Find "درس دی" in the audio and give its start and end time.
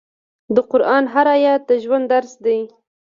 2.13-2.59